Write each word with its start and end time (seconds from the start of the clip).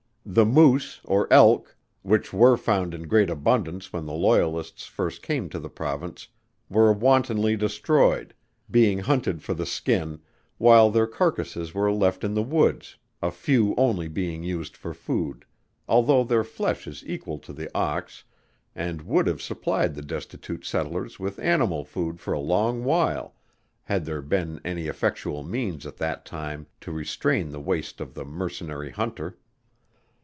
The 0.23 0.45
Moose 0.45 1.01
or 1.03 1.27
Elk, 1.33 1.75
which 2.03 2.31
were 2.31 2.55
found 2.55 2.93
in 2.93 3.07
great 3.07 3.29
abundance 3.29 3.91
when 3.91 4.05
the 4.05 4.13
loyalists 4.13 4.85
first 4.85 5.23
came 5.23 5.49
to 5.49 5.59
the 5.59 5.67
province, 5.69 6.27
were 6.69 6.93
wantonly 6.93 7.57
destroyed, 7.57 8.33
being 8.69 8.99
hunted 8.99 9.41
for 9.41 9.55
the 9.55 9.65
skin, 9.65 10.21
while 10.59 10.91
their 10.91 11.07
carcases 11.07 11.73
were 11.73 11.91
left 11.91 12.23
in 12.23 12.35
the 12.35 12.43
woods, 12.43 12.97
a 13.21 13.31
few 13.31 13.73
only 13.77 14.07
being 14.07 14.43
used 14.43 14.77
for 14.77 14.93
food, 14.93 15.43
although 15.89 16.23
their 16.23 16.43
flesh 16.43 16.85
is 16.85 17.03
equal 17.07 17.39
to 17.39 17.51
the 17.51 17.69
Ox, 17.75 18.23
and 18.75 19.01
would 19.01 19.25
have 19.25 19.41
supplied 19.41 19.95
the 19.95 20.03
destitute 20.03 20.63
settlers 20.63 21.19
with 21.19 21.39
animal 21.39 21.83
food 21.83 22.19
for 22.19 22.31
a 22.31 22.39
long 22.39 22.83
while, 22.83 23.33
had 23.83 24.05
there 24.05 24.21
been 24.21 24.61
any 24.63 24.85
effectual 24.87 25.43
means 25.43 25.85
at 25.85 25.97
that 25.97 26.25
time 26.25 26.67
to 26.79 26.91
restrain 26.91 27.49
the 27.49 27.59
waste 27.59 27.99
of 27.99 28.13
the 28.13 28.23
mercenary 28.23 28.91
hunter. 28.91 29.35